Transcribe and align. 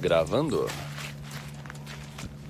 Gravando. 0.00 0.68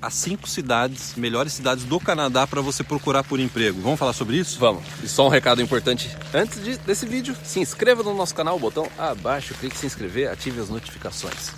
As 0.00 0.14
cinco 0.14 0.48
cidades, 0.48 1.14
melhores 1.16 1.52
cidades 1.52 1.84
do 1.84 1.98
Canadá 1.98 2.46
para 2.46 2.60
você 2.60 2.84
procurar 2.84 3.24
por 3.24 3.40
emprego. 3.40 3.80
Vamos 3.80 3.98
falar 3.98 4.12
sobre 4.12 4.36
isso? 4.36 4.58
Vamos. 4.58 4.84
E 5.02 5.08
só 5.08 5.26
um 5.26 5.28
recado 5.28 5.60
importante 5.60 6.16
antes 6.32 6.62
de, 6.62 6.76
desse 6.78 7.04
vídeo: 7.04 7.36
se 7.42 7.58
inscreva 7.58 8.02
no 8.02 8.14
nosso 8.14 8.34
canal, 8.34 8.58
botão 8.58 8.88
abaixo, 8.96 9.54
clique 9.54 9.74
em 9.74 9.78
se 9.78 9.86
inscrever, 9.86 10.30
ative 10.30 10.60
as 10.60 10.68
notificações. 10.68 11.52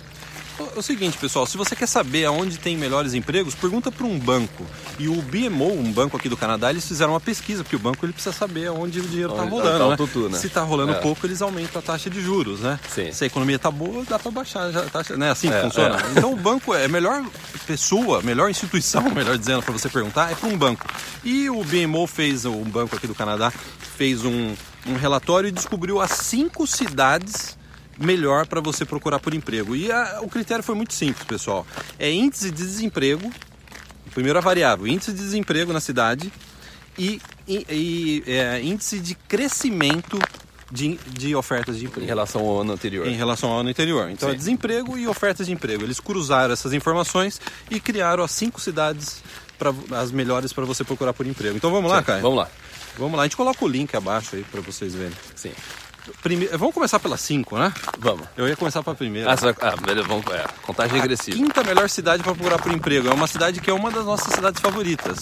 É 0.75 0.79
o 0.79 0.81
seguinte, 0.81 1.17
pessoal, 1.17 1.45
se 1.45 1.57
você 1.57 1.75
quer 1.75 1.87
saber 1.87 2.25
aonde 2.25 2.57
tem 2.57 2.77
melhores 2.77 3.13
empregos, 3.13 3.55
pergunta 3.55 3.91
para 3.91 4.05
um 4.05 4.17
banco. 4.17 4.65
E 4.99 5.07
o 5.07 5.21
BMO, 5.21 5.71
um 5.79 5.91
banco 5.91 6.15
aqui 6.17 6.29
do 6.29 6.37
Canadá, 6.37 6.69
eles 6.69 6.87
fizeram 6.87 7.13
uma 7.13 7.19
pesquisa, 7.19 7.63
porque 7.63 7.75
o 7.75 7.79
banco 7.79 8.05
ele 8.05 8.13
precisa 8.13 8.33
saber 8.35 8.67
aonde 8.67 8.99
o 8.99 9.03
dinheiro 9.03 9.31
está 9.31 9.43
rolando. 9.43 9.97
tá 9.97 10.03
o 10.03 10.19
né? 10.23 10.29
né? 10.29 10.37
Se 10.37 10.47
está 10.47 10.61
rolando 10.61 10.93
É. 10.93 10.95
pouco, 10.95 11.25
eles 11.25 11.41
aumentam 11.41 11.79
a 11.79 11.81
taxa 11.83 12.09
de 12.09 12.21
juros, 12.21 12.59
né? 12.61 12.79
Sim. 12.89 13.11
Se 13.11 13.23
a 13.23 13.27
economia 13.27 13.55
está 13.55 13.71
boa, 13.71 14.03
dá 14.07 14.17
para 14.19 14.31
baixar 14.31 14.69
a 14.75 14.83
taxa, 14.89 15.17
né? 15.17 15.31
Assim 15.31 15.49
que 15.49 15.55
É, 15.55 15.61
funciona. 15.61 15.95
é. 15.97 16.11
Então 16.17 16.33
o 16.33 16.35
banco 16.35 16.73
é 16.73 16.85
a 16.85 16.89
melhor 16.89 17.23
pessoa, 17.65 18.19
a 18.19 18.21
melhor 18.21 18.49
instituição, 18.49 19.01
melhor 19.11 19.37
dizendo, 19.37 19.61
para 19.63 19.71
você 19.73 19.89
perguntar, 19.89 20.31
é 20.31 20.35
para 20.35 20.49
um 20.49 20.57
banco. 20.57 20.85
E 21.23 21.49
o 21.49 21.63
BMO 21.63 22.07
fez, 22.07 22.45
um 22.45 22.63
banco 22.63 22.95
aqui 22.95 23.07
do 23.07 23.15
Canadá, 23.15 23.51
fez 23.97 24.23
um, 24.25 24.53
um 24.87 24.95
relatório 24.95 25.47
e 25.47 25.51
descobriu 25.51 26.01
as 26.01 26.11
cinco 26.11 26.65
cidades 26.67 27.57
melhor 28.01 28.45
para 28.47 28.59
você 28.61 28.83
procurar 28.85 29.19
por 29.19 29.33
emprego. 29.33 29.75
E 29.75 29.91
a- 29.91 30.19
o 30.21 30.27
critério 30.29 30.63
foi 30.63 30.75
muito 30.75 30.93
simples, 30.93 31.23
pessoal. 31.25 31.65
É 31.99 32.11
índice 32.11 32.51
de 32.51 32.57
desemprego, 32.65 33.31
primeira 34.13 34.41
variável, 34.41 34.87
índice 34.87 35.11
de 35.13 35.19
desemprego 35.19 35.71
na 35.71 35.79
cidade 35.79 36.31
e, 36.97 37.21
e- 37.47 37.65
e, 37.69 38.23
é, 38.31 38.61
índice 38.61 38.99
de 38.99 39.15
crescimento 39.15 40.19
de, 40.71 40.97
de 41.09 41.35
ofertas 41.35 41.77
de 41.77 41.83
Em 41.85 41.87
emprego 41.87 42.07
relação 42.07 42.41
ao 42.41 42.61
ano 42.61 42.73
anterior. 42.73 43.05
em 43.07 43.15
relação 43.15 43.51
ao 43.51 43.59
ano 43.59 43.69
anterior. 43.69 44.09
Então 44.09 44.29
é 44.29 44.31
Sim. 44.33 44.37
desemprego 44.37 44.97
e 44.97 45.07
ofertas 45.07 45.47
de 45.47 45.53
emprego. 45.53 45.83
Eles 45.83 45.99
cruzaram 45.99 46.53
essas 46.53 46.71
informações 46.73 47.41
e 47.69 47.79
criaram 47.79 48.23
as 48.23 48.31
cinco 48.31 48.59
cidades 48.59 49.21
pra, 49.59 49.73
as 49.99 50.11
melhores 50.11 50.53
para 50.53 50.63
você 50.65 50.83
procurar 50.83 51.13
por 51.13 51.25
emprego. 51.27 51.55
Então 51.57 51.71
vamos 51.71 51.91
lá, 51.91 51.99
Sim, 51.99 52.03
Caio? 52.05 52.21
Vamos 52.21 52.37
lá. 52.37 52.49
Vamos 52.97 53.15
lá. 53.17 53.23
A 53.23 53.25
gente 53.25 53.37
coloca 53.37 53.63
o 53.63 53.67
link 53.67 53.93
abaixo 53.95 54.35
aí 54.35 54.43
para 54.49 54.59
vocês 54.61 54.93
verem. 54.93 55.13
Sim. 55.35 55.51
Prime... 56.21 56.47
Vamos 56.47 56.73
começar 56.73 56.99
pela 56.99 57.17
cinco, 57.17 57.57
né? 57.57 57.71
Vamos. 57.99 58.27
Eu 58.35 58.47
ia 58.47 58.55
começar 58.55 58.81
para 58.83 58.93
a 58.93 58.95
primeira. 58.95 59.31
Ah, 59.31 59.35
vai... 59.35 59.55
ah 59.61 59.75
beleza, 59.85 60.07
vamos. 60.07 60.25
É, 60.27 60.45
contagem 60.63 60.97
a 60.97 61.01
regressiva. 61.01 61.37
quinta 61.37 61.63
melhor 61.63 61.89
cidade 61.89 62.23
para 62.23 62.33
procurar 62.33 62.59
por 62.59 62.71
emprego. 62.71 63.07
É 63.07 63.13
uma 63.13 63.27
cidade 63.27 63.59
que 63.61 63.69
é 63.69 63.73
uma 63.73 63.91
das 63.91 64.05
nossas 64.05 64.33
cidades 64.33 64.59
favoritas. 64.61 65.19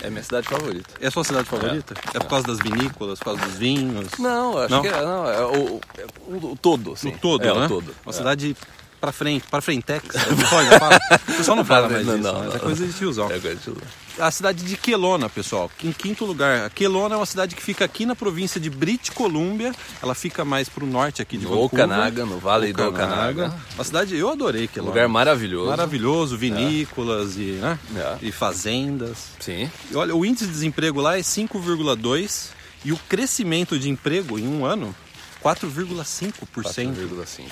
É 0.00 0.08
minha 0.10 0.22
cidade 0.22 0.46
favorita. 0.48 0.88
É 1.00 1.08
a 1.08 1.10
sua 1.10 1.24
cidade 1.24 1.48
favorita? 1.48 1.94
É, 2.14 2.18
por 2.20 2.28
causa 2.28 2.46
das 2.46 2.58
vinícolas, 2.58 3.18
por 3.18 3.24
causa 3.26 3.44
dos 3.44 3.54
vinhos? 3.56 4.08
Não, 4.18 4.56
acho 4.58 4.70
Não? 4.72 4.82
que 4.82 4.88
é, 4.88 5.02
não, 5.02 5.28
é 5.28 5.44
o, 5.44 5.80
é 5.98 6.04
o- 6.28 6.52
o 6.52 6.56
todo, 6.60 6.92
assim. 6.92 7.10
No 7.10 7.18
todo, 7.18 7.42
é, 7.42 7.52
né? 7.52 7.64
o 7.64 7.68
todo. 7.68 7.94
Uma 8.06 8.10
é. 8.10 8.12
cidade 8.12 8.56
para 9.00 9.12
frente, 9.12 9.44
frentex. 9.62 10.06
Pode, 10.50 10.70
não 10.70 10.78
fala. 10.78 10.98
O 11.28 11.32
pessoal 11.36 11.56
não 11.56 11.64
fala 11.64 11.88
mais 11.88 12.06
Não, 12.06 12.16
disso, 12.16 12.32
não, 12.32 12.38
mas 12.40 12.48
é 12.50 12.52
não. 12.54 12.58
coisa 12.60 12.86
de 12.86 12.92
tiozão. 12.92 13.26
É 13.30 13.38
coisa 13.38 13.56
de 13.56 13.62
tudo. 13.62 13.82
A 14.18 14.32
cidade 14.32 14.64
de 14.64 14.76
Kelowna, 14.76 15.28
pessoal, 15.28 15.70
em 15.84 15.92
quinto 15.92 16.24
lugar. 16.24 16.64
A 16.66 16.70
Kelowna 16.70 17.14
é 17.14 17.18
uma 17.18 17.26
cidade 17.26 17.54
que 17.54 17.62
fica 17.62 17.84
aqui 17.84 18.04
na 18.04 18.16
província 18.16 18.60
de 18.60 18.68
British 18.68 19.10
Columbia. 19.10 19.72
Ela 20.02 20.12
fica 20.12 20.44
mais 20.44 20.68
pro 20.68 20.84
norte 20.84 21.22
aqui 21.22 21.36
de 21.38 21.44
No 21.44 21.50
Vancouver. 21.50 21.84
Okanagan, 21.86 22.26
no 22.26 22.38
Vale 22.38 22.72
do 22.72 22.82
Okanagan. 22.88 23.54
Uma 23.76 23.84
cidade, 23.84 24.16
eu 24.16 24.28
adorei 24.28 24.66
Kelowna. 24.66 24.90
Lugar 24.92 25.08
maravilhoso. 25.08 25.70
Maravilhoso, 25.70 26.36
vinícolas 26.36 27.36
e, 27.36 27.58
né, 27.62 27.78
É. 27.94 28.16
e 28.22 28.32
fazendas. 28.32 29.18
Sim. 29.38 29.70
E 29.90 29.94
olha, 29.94 30.16
o 30.16 30.26
índice 30.26 30.46
de 30.46 30.52
desemprego 30.52 31.00
lá 31.00 31.16
é 31.16 31.22
5,2 31.22 32.48
e 32.84 32.92
o 32.92 32.96
crescimento 33.08 33.78
de 33.78 33.88
emprego 33.88 34.36
em 34.36 34.48
um 34.48 34.64
ano 34.64 34.92
4,5%. 35.42 36.32
4,5. 36.54 37.50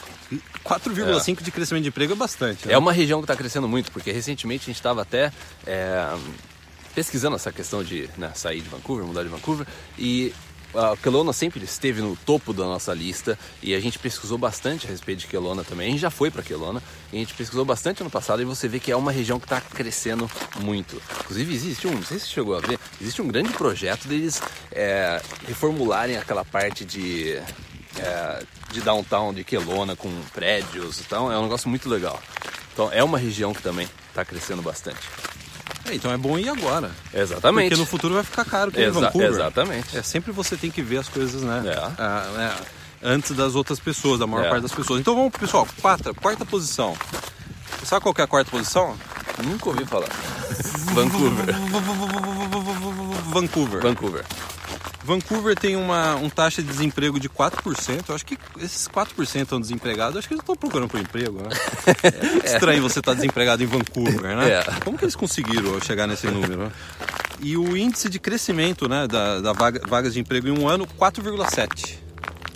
4,5% 0.65 1.43
de 1.43 1.51
crescimento 1.51 1.83
de 1.85 1.89
emprego 1.89 2.13
é 2.13 2.17
bastante. 2.17 2.67
né? 2.67 2.75
É 2.75 2.79
uma 2.79 2.93
região 2.93 3.21
que 3.21 3.25
está 3.25 3.37
crescendo 3.37 3.69
muito, 3.69 3.93
porque 3.93 4.11
recentemente 4.11 4.65
a 4.65 4.67
gente 4.67 4.77
estava 4.77 5.03
até 5.03 5.33
é, 5.67 6.17
pesquisando 6.95 7.37
essa 7.37 7.53
questão 7.53 7.83
de 7.85 8.09
né, 8.17 8.33
sair 8.35 8.61
de 8.61 8.69
Vancouver, 8.69 9.05
mudar 9.05 9.23
de 9.23 9.29
Vancouver, 9.29 9.67
e 9.99 10.35
a 10.75 10.97
Kelowna 10.97 11.33
sempre 11.33 11.65
esteve 11.65 12.03
no 12.03 12.17
topo 12.17 12.53
da 12.53 12.65
nossa 12.65 12.93
lista 12.93 13.39
e 13.63 13.75
a 13.75 13.81
gente 13.81 13.99
pesquisou 13.99 14.37
bastante 14.37 14.87
a 14.87 14.91
respeito 14.91 15.21
de 15.21 15.27
Kelowna 15.27 15.65
também. 15.65 15.89
A 15.89 15.91
gente 15.91 16.01
já 16.01 16.11
foi 16.11 16.31
para 16.31 16.43
Kelowna 16.43 16.83
e 17.13 17.17
a 17.17 17.19
gente 17.21 17.35
pesquisou 17.35 17.65
bastante 17.65 18.03
ano 18.03 18.11
passado 18.11 18.43
e 18.43 18.45
você 18.45 18.69
vê 18.69 18.79
que 18.79 18.93
é 18.93 18.97
uma 18.97 19.11
região 19.11 19.39
que 19.39 19.47
está 19.47 19.61
crescendo 19.61 20.31
muito. 20.61 21.01
Inclusive 21.21 21.55
existe 21.55 21.87
um, 21.87 21.93
não 21.93 22.03
sei 22.03 22.19
se 22.19 22.27
você 22.27 22.33
chegou 22.33 22.57
a 22.57 22.61
ver, 22.61 22.79
existe 23.01 23.23
um 23.23 23.29
grande 23.29 23.53
projeto 23.55 24.07
deles 24.07 24.43
é, 24.71 25.23
reformularem 25.47 26.19
aquela 26.19 26.45
parte 26.45 26.85
de 26.85 27.41
é, 28.01 28.43
de 28.73 28.81
downtown 28.81 29.33
de 29.35 29.45
Kelowna 29.45 29.95
com 29.97 30.11
prédios 30.35 31.01
e 31.01 31.05
tal. 31.05 31.31
É 31.33 31.39
um 31.39 31.43
negócio 31.43 31.69
muito 31.69 31.89
legal. 31.89 32.21
Então 32.73 32.91
é 32.93 33.03
uma 33.03 33.19
região 33.19 33.53
que 33.55 33.63
também 33.63 33.89
está 34.09 34.25
crescendo 34.25 34.63
bastante. 34.63 34.99
É, 35.89 35.95
então 35.95 36.11
é 36.11 36.17
bom 36.17 36.39
ir 36.39 36.49
agora. 36.49 36.91
Exatamente. 37.15 37.69
Porque 37.71 37.81
no 37.81 37.87
futuro 37.87 38.15
vai 38.15 38.25
ficar 38.25 38.45
caro 38.45 38.71
que 38.73 38.81
Exa- 38.81 39.01
Vancouver. 39.01 39.29
exatamente. 39.31 39.97
É 39.97 40.03
sempre 40.03 40.33
você 40.33 40.57
tem 40.57 40.71
que 40.71 40.83
ver 40.83 40.99
as 40.99 41.09
coisas, 41.09 41.43
né? 41.43 41.63
É. 41.67 41.93
Ah, 41.99 42.53
é, 43.03 43.09
antes 43.09 43.31
das 43.37 43.55
outras 43.55 43.79
pessoas, 43.79 44.19
da 44.19 44.27
maior 44.27 44.47
É. 44.47 44.51
parte 44.51 44.63
das 44.63 44.73
pessoas. 44.73 45.01
Então 45.01 45.15
vamos, 45.15 45.33
pessoal, 45.39 45.67
quarta, 45.81 46.13
quarta 46.13 46.45
posição. 46.45 46.97
Sabe 47.85 48.03
qual 48.03 48.13
que 48.15 48.21
é 48.21 48.25
a 48.25 48.27
quarta 48.27 48.51
posição? 48.51 48.97
Nunca 49.45 49.69
ouvi 49.69 49.85
falar. 49.85 50.09
Vancouver. 50.93 51.55
Vancouver. 53.33 53.81
Vancouver. 53.83 54.25
Vancouver 55.07 55.55
tem 55.57 55.77
uma 55.77 56.17
um 56.17 56.29
taxa 56.29 56.61
de 56.63 56.69
desemprego 56.69 57.19
de 57.21 57.29
4%. 57.29 58.05
Eu 58.09 58.15
acho 58.15 58.27
que 58.27 58.37
esses 58.61 58.89
4% 58.89 59.43
estão 59.43 59.61
desempregados. 59.61 60.15
Eu 60.15 60.19
acho 60.19 60.29
que 60.29 60.35
eles 60.35 60.43
estão 60.43 60.57
procurando 60.57 60.89
por 60.89 61.01
emprego, 61.01 61.41
né? 61.43 61.49
É 62.03 62.27
muito 62.27 62.47
estranho 62.47 62.83
você 62.83 62.99
estar 62.99 63.15
desempregado 63.15 63.63
em 63.63 63.67
Vancouver, 63.67 64.37
né? 64.37 64.51
É. 64.51 64.65
Como 64.85 64.99
que 64.99 65.05
eles 65.05 65.17
conseguiram 65.17 65.81
chegar 65.81 66.07
nesse 66.07 66.27
número? 66.27 66.57
né? 66.65 66.73
E 67.41 67.57
o 67.57 67.77
índice 67.77 68.09
de 68.09 68.19
crescimento 68.19 68.89
né, 68.89 69.07
da, 69.07 69.41
da 69.41 69.53
vaga, 69.53 69.81
vagas 69.87 70.15
de 70.15 70.21
emprego 70.21 70.49
em 70.49 70.59
um 70.59 70.67
ano, 70.69 70.87
4,7%. 70.99 71.99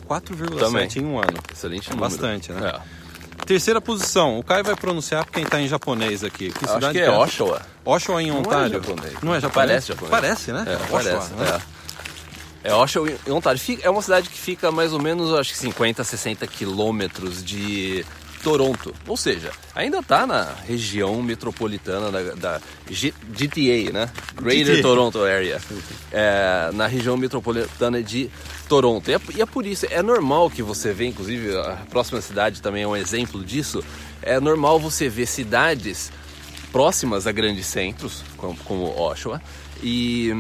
4,7% 0.09 0.59
Também. 0.59 0.89
em 0.97 1.05
um 1.05 1.19
ano. 1.19 1.39
Excelente 1.53 1.89
É 1.89 1.95
número. 1.95 2.11
bastante, 2.11 2.53
né? 2.53 2.73
É. 2.87 3.01
Terceira 3.47 3.81
posição, 3.81 4.39
o 4.39 4.45
Caio 4.45 4.63
vai 4.65 4.77
pronunciar 4.77 5.25
porque 5.25 5.41
está 5.41 5.61
em 5.61 5.67
japonês 5.69 6.23
aqui. 6.23 6.51
Que 6.53 6.65
Acho 6.65 6.75
cidade 6.75 6.93
que 6.99 7.05
é 7.05 7.11
Oshawa. 7.11 7.63
Oshawa 7.85 8.23
em 8.23 8.29
Não 8.31 8.37
é 8.37 8.41
Ontário. 8.41 8.73
japonês. 8.73 9.15
Não 9.23 9.35
é 9.35 9.41
japonês? 9.41 9.53
Parece 9.71 9.89
japonês. 9.89 10.11
Parece, 10.11 10.53
né? 10.53 10.65
É, 10.67 10.75
Oshawa, 10.95 11.03
parece. 11.03 11.33
né? 11.35 11.63
É. 12.63 12.75
Oshawa 12.75 13.11
em 13.27 13.31
Ontário. 13.31 13.61
É 13.83 13.91
uma 13.91 14.03
cidade 14.03 14.29
que 14.29 14.39
fica 14.39 14.71
mais 14.71 14.93
ou 14.93 15.01
menos, 15.01 15.33
acho 15.35 15.53
que 15.53 15.59
50, 15.59 16.05
60 16.05 16.47
quilômetros 16.47 17.43
de 17.43 18.05
Toronto. 18.43 18.95
Ou 19.07 19.17
seja, 19.17 19.51
ainda 19.75 19.99
está 19.99 20.27
na 20.27 20.55
região 20.67 21.23
metropolitana 21.23 22.11
da, 22.11 22.35
da 22.35 22.61
GTA, 22.87 23.93
né? 23.93 24.11
Greater 24.35 24.77
GTA. 24.77 24.83
Toronto 24.83 25.23
Area. 25.23 25.61
É, 26.13 26.71
na 26.73 26.87
região 26.87 27.17
metropolitana 27.17 28.03
de 28.03 28.31
Toronto. 28.69 29.11
E 29.11 29.15
é, 29.15 29.21
e 29.37 29.43
é 29.43 29.47
por 29.47 29.67
isso, 29.67 29.87
é 29.91 30.03
normal 30.03 30.51
que 30.51 30.63
você 30.63 30.93
vê, 30.93 31.07
inclusive 31.07 31.57
a 31.57 31.79
próxima 31.91 32.21
cidade 32.21 32.63
também 32.63 32.83
é 32.83 32.87
um 32.87 32.97
exemplo 32.97 33.45
disso. 33.45 33.83
É 34.23 34.39
normal 34.41 34.79
você 34.79 35.09
ver 35.09 35.27
cidades 35.27 36.13
próximas 36.73 37.27
a 37.27 37.33
grandes 37.33 37.67
centros, 37.67 38.23
como, 38.37 38.57
como 38.59 38.99
Oshawa, 38.99 39.43
e 39.83 40.31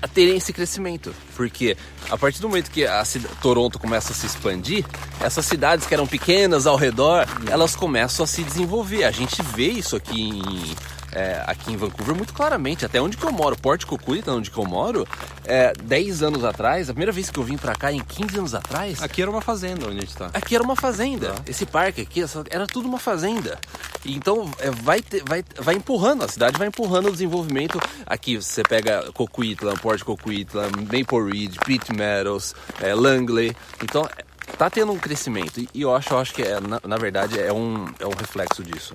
a 0.00 0.08
terem 0.08 0.36
esse 0.36 0.52
crescimento. 0.52 1.14
Porque 1.36 1.76
a 2.10 2.16
partir 2.16 2.40
do 2.40 2.48
momento 2.48 2.70
que 2.70 2.86
a 2.86 3.04
cida- 3.04 3.28
Toronto 3.40 3.78
começa 3.78 4.12
a 4.12 4.14
se 4.14 4.26
expandir, 4.26 4.84
essas 5.20 5.44
cidades 5.46 5.86
que 5.86 5.94
eram 5.94 6.06
pequenas 6.06 6.66
ao 6.66 6.76
redor, 6.76 7.26
elas 7.48 7.74
começam 7.76 8.24
a 8.24 8.26
se 8.26 8.42
desenvolver. 8.42 9.04
A 9.04 9.10
gente 9.10 9.40
vê 9.42 9.68
isso 9.68 9.96
aqui 9.96 10.20
em, 10.20 10.76
é, 11.12 11.42
aqui 11.46 11.72
em 11.72 11.76
Vancouver 11.76 12.14
muito 12.14 12.32
claramente. 12.34 12.84
Até 12.84 13.00
onde 13.00 13.16
que 13.16 13.24
eu 13.24 13.32
moro, 13.32 13.56
Port 13.56 13.84
Coquitlam, 13.84 14.36
onde 14.38 14.50
que 14.50 14.58
eu 14.58 14.64
moro, 14.64 15.06
é, 15.44 15.72
10 15.82 16.22
anos 16.22 16.44
atrás, 16.44 16.88
a 16.88 16.92
primeira 16.92 17.12
vez 17.12 17.30
que 17.30 17.38
eu 17.38 17.42
vim 17.44 17.56
pra 17.56 17.74
cá, 17.74 17.92
em 17.92 18.00
15 18.00 18.38
anos 18.38 18.54
atrás, 18.54 19.02
Aqui 19.02 19.22
era 19.22 19.30
uma 19.30 19.40
fazenda 19.40 19.86
onde 19.86 19.96
a 19.98 20.00
gente 20.00 20.10
está. 20.10 20.26
Aqui 20.34 20.54
era 20.54 20.62
uma 20.64 20.76
fazenda. 20.76 21.34
Esse 21.46 21.64
parque 21.66 22.00
aqui 22.02 22.22
essa- 22.22 22.44
era 22.50 22.66
tudo 22.66 22.88
uma 22.88 22.98
fazenda. 22.98 23.58
Então 24.04 24.50
é, 24.58 24.70
vai, 24.70 25.00
ter- 25.02 25.22
vai, 25.24 25.44
vai 25.58 25.74
empurrando, 25.74 26.24
a 26.24 26.28
cidade 26.28 26.58
vai 26.58 26.68
empurrando 26.68 27.08
o 27.08 27.12
desenvolvimento. 27.12 27.80
Aqui 28.06 28.36
você 28.36 28.62
pega 28.62 29.10
Coquitlam, 29.12 29.76
Port 29.76 30.02
Coquitlam, 30.02 30.70
Maple 30.76 31.30
Ridge, 31.32 31.58
Pitt 31.64 31.92
Meadows, 31.94 32.54
é, 32.80 32.94
Langley. 32.94 33.54
Então 33.82 34.02
é, 34.16 34.24
tá 34.56 34.70
tendo 34.70 34.92
um 34.92 34.98
crescimento. 34.98 35.60
E, 35.60 35.68
e 35.74 35.82
eu 35.82 35.94
acho, 35.94 36.12
eu 36.12 36.18
acho 36.18 36.32
que 36.34 36.42
é, 36.42 36.60
na, 36.60 36.80
na 36.86 36.96
verdade 36.96 37.38
é 37.40 37.52
um, 37.52 37.86
é 37.98 38.06
um 38.06 38.14
reflexo 38.18 38.62
disso. 38.62 38.94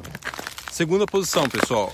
Segunda 0.71 1.05
posição, 1.05 1.47
pessoal. 1.47 1.93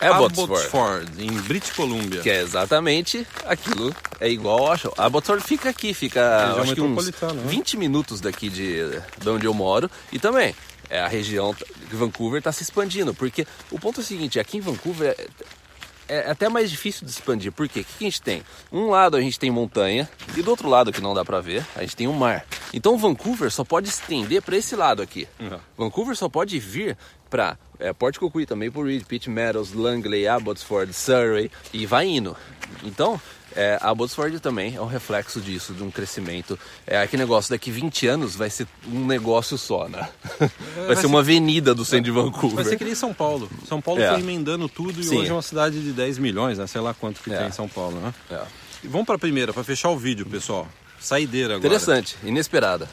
É 0.00 0.08
Abbotsford. 0.08 0.52
Abbotsford, 0.52 1.24
em 1.24 1.32
British 1.42 1.72
Columbia. 1.72 2.20
Que 2.20 2.30
é 2.30 2.40
exatamente 2.40 3.26
aquilo, 3.44 3.94
é 4.20 4.28
igual 4.28 4.72
a 4.72 4.78
A 4.98 5.06
Abbotsford 5.06 5.42
fica 5.42 5.70
aqui, 5.70 5.94
fica 5.94 6.52
acho 6.52 6.74
que 6.74 6.80
uns 6.80 6.88
metropolitana, 6.90 7.34
né? 7.34 7.48
20 7.48 7.76
minutos 7.76 8.20
daqui 8.20 8.48
de, 8.48 8.80
de 9.18 9.28
onde 9.28 9.46
eu 9.46 9.54
moro. 9.54 9.90
E 10.12 10.18
também, 10.18 10.54
é 10.88 11.00
a 11.00 11.08
região 11.08 11.54
de 11.54 11.96
Vancouver 11.96 12.38
está 12.38 12.52
se 12.52 12.62
expandindo. 12.62 13.14
Porque 13.14 13.46
o 13.70 13.78
ponto 13.78 14.00
é 14.00 14.02
o 14.02 14.06
seguinte, 14.06 14.38
aqui 14.38 14.58
em 14.58 14.60
Vancouver, 14.60 15.16
é- 16.08 16.30
até 16.30 16.48
mais 16.48 16.70
difícil 16.70 17.04
de 17.06 17.12
expandir. 17.12 17.52
Por 17.52 17.68
quê? 17.68 17.80
O 17.80 17.84
que 17.84 18.04
a 18.04 18.08
gente 18.08 18.22
tem? 18.22 18.42
Um 18.72 18.88
lado 18.88 19.16
a 19.16 19.20
gente 19.20 19.38
tem 19.38 19.50
montanha 19.50 20.08
e 20.36 20.42
do 20.42 20.50
outro 20.50 20.68
lado 20.68 20.92
que 20.92 21.00
não 21.00 21.14
dá 21.14 21.24
para 21.24 21.40
ver, 21.40 21.64
a 21.74 21.80
gente 21.80 21.96
tem 21.96 22.06
o 22.06 22.10
um 22.10 22.14
mar. 22.14 22.44
Então 22.72 22.96
Vancouver 22.96 23.50
só 23.50 23.64
pode 23.64 23.88
estender 23.88 24.42
para 24.42 24.56
esse 24.56 24.76
lado 24.76 25.02
aqui. 25.02 25.26
Uhum. 25.38 25.58
Vancouver 25.76 26.16
só 26.16 26.28
pode 26.28 26.58
vir 26.58 26.96
para 27.28 27.58
é, 27.78 27.92
Port 27.92 28.18
Coquitlam, 28.18 28.58
Maple 28.58 28.82
Ridge, 28.82 29.04
Pitt 29.04 29.28
Meadows, 29.28 29.72
Langley, 29.72 30.26
Abbotsford, 30.26 30.92
Surrey 30.92 31.50
e 31.72 31.86
vai 31.86 32.06
indo. 32.06 32.36
Então, 32.82 33.20
é, 33.56 33.78
a 33.80 33.90
Abbotsford 33.90 34.38
também 34.38 34.76
é 34.76 34.80
um 34.80 34.86
reflexo 34.86 35.40
disso, 35.40 35.72
de 35.72 35.82
um 35.82 35.90
crescimento. 35.90 36.58
É 36.86 37.00
aquele 37.00 37.22
negócio, 37.22 37.50
daqui 37.50 37.70
20 37.70 38.06
anos 38.06 38.36
vai 38.36 38.50
ser 38.50 38.68
um 38.86 39.06
negócio 39.06 39.56
só, 39.56 39.88
né? 39.88 40.08
Vai, 40.38 40.86
vai 40.86 40.96
ser, 40.96 41.00
ser 41.02 41.06
uma 41.06 41.20
avenida 41.20 41.74
do 41.74 41.84
centro 41.84 42.04
de 42.04 42.10
Vancouver. 42.10 42.56
Vai 42.56 42.64
ser 42.64 42.76
que 42.76 42.84
nem 42.84 42.94
São 42.94 43.14
Paulo. 43.14 43.50
São 43.66 43.80
Paulo 43.80 44.02
é. 44.02 44.10
foi 44.10 44.20
emendando 44.20 44.68
tudo 44.68 45.00
e 45.00 45.04
Sim. 45.04 45.18
hoje 45.18 45.30
é 45.30 45.32
uma 45.32 45.42
cidade 45.42 45.82
de 45.82 45.92
10 45.92 46.18
milhões, 46.18 46.58
né? 46.58 46.66
Sei 46.66 46.80
lá 46.80 46.92
quanto 46.92 47.22
que 47.22 47.32
é. 47.32 47.38
tem 47.38 47.48
em 47.48 47.52
São 47.52 47.68
Paulo, 47.68 47.98
né? 47.98 48.14
É. 48.30 48.42
Vamos 48.84 49.06
para 49.06 49.16
a 49.16 49.18
primeira, 49.18 49.52
para 49.52 49.64
fechar 49.64 49.88
o 49.88 49.96
vídeo, 49.96 50.26
pessoal. 50.26 50.68
Saideira 51.00 51.54
agora. 51.54 51.66
Interessante, 51.66 52.16
inesperada. 52.22 52.88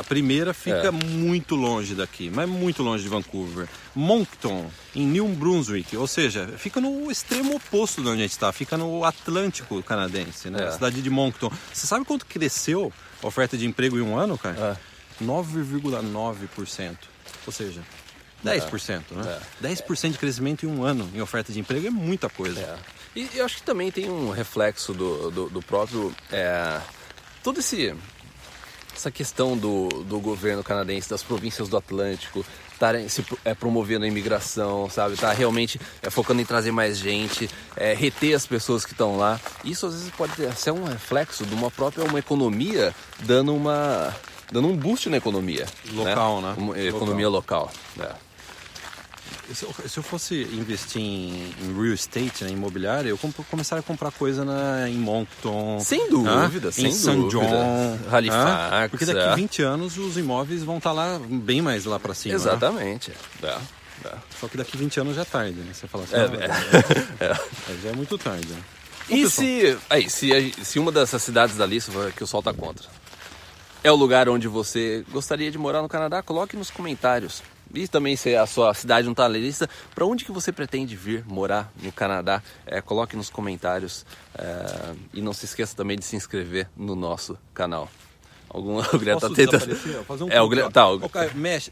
A 0.00 0.02
primeira 0.02 0.54
fica 0.54 0.86
é. 0.86 0.90
muito 0.90 1.54
longe 1.54 1.94
daqui, 1.94 2.30
mas 2.32 2.48
muito 2.48 2.82
longe 2.82 3.02
de 3.02 3.08
Vancouver. 3.10 3.68
Moncton, 3.94 4.70
em 4.94 5.06
New 5.06 5.28
Brunswick, 5.28 5.94
ou 5.94 6.06
seja, 6.06 6.46
fica 6.56 6.80
no 6.80 7.10
extremo 7.10 7.54
oposto 7.54 8.00
de 8.02 8.08
onde 8.08 8.20
a 8.20 8.22
gente 8.22 8.32
está, 8.32 8.50
fica 8.50 8.78
no 8.78 9.04
Atlântico 9.04 9.82
canadense, 9.82 10.48
né? 10.48 10.62
É. 10.62 10.68
A 10.68 10.72
cidade 10.72 11.02
de 11.02 11.10
Moncton. 11.10 11.52
Você 11.70 11.86
sabe 11.86 12.06
quanto 12.06 12.24
cresceu 12.24 12.90
a 13.22 13.26
oferta 13.26 13.58
de 13.58 13.66
emprego 13.66 13.98
em 13.98 14.00
um 14.00 14.16
ano, 14.16 14.38
cara? 14.38 14.78
É. 15.20 15.22
9,9%. 15.22 16.96
Ou 17.46 17.52
seja, 17.52 17.82
10%, 18.42 19.02
é. 19.10 19.14
né? 19.14 19.40
É. 19.62 19.68
10% 19.68 20.12
de 20.12 20.18
crescimento 20.18 20.64
em 20.64 20.68
um 20.70 20.82
ano 20.82 21.10
em 21.14 21.20
oferta 21.20 21.52
de 21.52 21.60
emprego 21.60 21.88
é 21.88 21.90
muita 21.90 22.30
coisa. 22.30 22.58
É. 22.58 22.78
E 23.14 23.28
eu 23.34 23.44
acho 23.44 23.56
que 23.56 23.62
também 23.64 23.90
tem 23.90 24.08
um 24.08 24.30
reflexo 24.30 24.94
do, 24.94 25.30
do, 25.30 25.50
do 25.50 25.60
próprio. 25.60 26.14
É, 26.32 26.80
todo 27.42 27.60
esse 27.60 27.94
essa 28.94 29.10
questão 29.10 29.56
do, 29.56 29.88
do 30.04 30.18
governo 30.18 30.62
canadense, 30.62 31.08
das 31.08 31.22
províncias 31.22 31.68
do 31.68 31.76
Atlântico, 31.76 32.44
estarem 32.72 33.08
se 33.08 33.24
é, 33.44 33.54
promovendo 33.54 34.04
a 34.04 34.08
imigração, 34.08 34.88
sabe? 34.88 35.16
Tá 35.16 35.32
realmente 35.32 35.80
é, 36.02 36.08
focando 36.08 36.40
em 36.40 36.44
trazer 36.44 36.70
mais 36.70 36.98
gente, 36.98 37.48
é, 37.76 37.92
reter 37.94 38.34
as 38.34 38.46
pessoas 38.46 38.84
que 38.84 38.92
estão 38.92 39.16
lá. 39.16 39.38
Isso 39.64 39.86
às 39.86 39.92
vezes 39.92 40.10
pode 40.10 40.32
ser 40.56 40.70
um 40.70 40.84
reflexo 40.84 41.44
de 41.44 41.54
uma 41.54 41.70
própria 41.70 42.04
uma 42.04 42.18
economia 42.18 42.94
dando 43.20 43.54
uma 43.54 44.14
dando 44.50 44.68
um 44.68 44.76
boost 44.76 45.08
na 45.08 45.18
economia 45.18 45.66
local, 45.92 46.40
né? 46.40 46.54
né? 46.56 46.86
Economia 46.86 47.28
local. 47.28 47.70
local. 47.96 48.10
É. 48.10 48.29
Se 49.52 49.64
eu, 49.64 49.74
se 49.88 49.98
eu, 49.98 50.02
fosse 50.02 50.42
investir 50.52 51.02
em, 51.02 51.52
em 51.60 51.74
real 51.74 51.92
estate, 51.92 52.44
né, 52.44 52.50
imobiliário, 52.50 53.08
eu 53.08 53.18
comp 53.18 53.34
começaria 53.50 53.80
a 53.80 53.82
comprar 53.82 54.12
coisa 54.12 54.44
na, 54.44 54.88
em 54.88 54.96
Moncton. 54.96 55.80
Sem 55.80 56.08
dúvida, 56.08 56.68
ah, 56.68 56.72
sem 56.72 56.86
em 56.86 56.92
St. 56.92 57.28
John. 57.28 57.98
Halifax. 58.10 58.72
Ah, 58.72 58.86
porque 58.88 59.04
daqui 59.04 59.18
a 59.18 59.32
é. 59.32 59.34
20 59.34 59.62
anos 59.62 59.98
os 59.98 60.16
imóveis 60.16 60.62
vão 60.62 60.78
estar 60.78 60.90
tá 60.90 60.94
lá, 60.94 61.20
bem 61.28 61.60
mais 61.60 61.84
lá 61.84 61.98
para 61.98 62.14
cima. 62.14 62.34
Né? 62.34 62.40
Exatamente. 62.40 63.10
Né? 63.42 63.48
É. 64.04 64.08
É. 64.08 64.14
Só 64.40 64.48
que 64.48 64.56
daqui 64.56 64.76
a 64.76 64.78
20 64.78 65.00
anos 65.00 65.16
já 65.16 65.22
é 65.22 65.24
tarde, 65.24 65.58
né? 65.60 65.72
Você 65.74 65.86
fala 65.86 66.04
assim, 66.04 66.14
é, 66.14 66.20
ah, 66.20 67.34
é. 67.74 67.74
já 67.82 67.90
é 67.90 67.92
muito 67.92 68.16
tarde. 68.16 68.48
Né? 68.48 68.62
E 69.08 69.28
se, 69.28 69.76
aí, 69.90 70.08
se, 70.08 70.54
se 70.62 70.78
uma 70.78 70.92
dessas 70.92 71.22
cidades 71.22 71.56
da 71.56 71.66
lista 71.66 71.92
que 72.12 72.22
o 72.22 72.26
sol 72.26 72.42
tá 72.42 72.54
contra 72.54 72.88
é 73.82 73.90
o 73.90 73.96
lugar 73.96 74.28
onde 74.28 74.46
você 74.46 75.04
gostaria 75.10 75.50
de 75.50 75.58
morar 75.58 75.82
no 75.82 75.88
Canadá, 75.88 76.22
coloque 76.22 76.56
nos 76.56 76.70
comentários 76.70 77.42
e 77.74 77.86
também 77.88 78.16
se 78.16 78.34
a 78.34 78.46
sua 78.46 78.74
cidade 78.74 79.04
não 79.04 79.12
está 79.12 79.28
na 79.28 79.36
lista, 79.36 79.68
para 79.94 80.04
onde 80.04 80.24
que 80.24 80.32
você 80.32 80.52
pretende 80.52 80.96
vir 80.96 81.24
morar 81.26 81.72
no 81.82 81.92
Canadá? 81.92 82.42
É, 82.66 82.80
coloque 82.80 83.16
nos 83.16 83.30
comentários 83.30 84.04
é, 84.34 84.94
e 85.14 85.20
não 85.20 85.32
se 85.32 85.44
esqueça 85.44 85.76
também 85.76 85.98
de 85.98 86.04
se 86.04 86.16
inscrever 86.16 86.68
no 86.76 86.94
nosso 86.94 87.38
canal. 87.54 87.88
Algum 88.48 88.78
o 88.82 88.98
Guilherme 88.98 89.20
tá 89.20 89.30
tentando. 89.30 89.76
Fazer 90.04 90.24
um 90.24 90.30
é, 90.30 90.40
o 90.40 90.48
Guilherme, 90.48 90.72
tá, 90.72 90.88
o... 90.88 91.04
Okay, 91.04 91.30
mexe, 91.34 91.70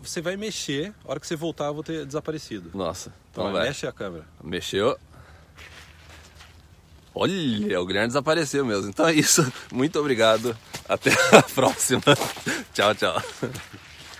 você 0.00 0.20
vai 0.20 0.36
mexer, 0.36 0.92
a 1.04 1.10
hora 1.10 1.20
que 1.20 1.26
você 1.26 1.36
voltar 1.36 1.66
eu 1.66 1.74
vou 1.74 1.82
ter 1.82 2.04
desaparecido. 2.04 2.70
Nossa, 2.74 3.12
então, 3.30 3.44
então 3.44 3.52
vai. 3.52 3.68
mexe 3.68 3.86
a 3.86 3.92
câmera. 3.92 4.26
Mexeu. 4.42 4.98
Olha, 7.14 7.80
o 7.80 7.86
Guilherme 7.86 8.08
desapareceu 8.08 8.64
mesmo. 8.64 8.90
Então 8.90 9.08
é 9.08 9.12
isso. 9.12 9.50
Muito 9.72 9.98
obrigado. 9.98 10.56
Até 10.88 11.10
a 11.36 11.42
próxima. 11.42 12.02
tchau, 12.72 12.94
tchau. 12.94 13.22